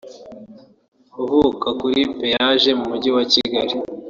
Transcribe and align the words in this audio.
uvuka 1.21 1.67
kuri 1.79 2.01
Peage 2.19 2.69
mu 2.77 2.85
mujyi 2.91 3.09
wa 3.15 3.23
kigali 3.31 3.75